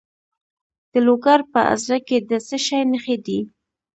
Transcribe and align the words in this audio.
د 0.91 0.93
لوګر 1.05 1.39
په 1.51 1.59
ازره 1.73 1.99
کې 2.07 2.17
د 2.29 2.31
څه 2.47 2.57
شي 2.65 2.79
نښې 2.91 3.15
دي؟ 3.25 3.39